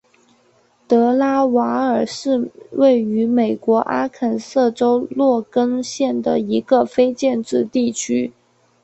[0.87, 8.33] 德拉瓦尔是位于美国阿肯色州洛根县的一个非建制地区。